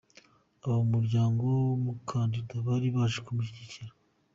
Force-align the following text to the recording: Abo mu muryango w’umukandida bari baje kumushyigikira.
Abo 0.63 0.75
mu 0.81 0.87
muryango 0.93 1.39
w’umukandida 1.67 2.53
bari 2.67 2.87
baje 2.95 3.19
kumushyigikira. 3.25 3.93